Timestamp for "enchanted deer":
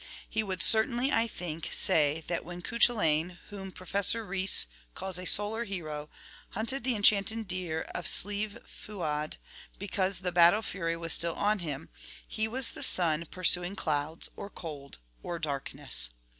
6.95-7.83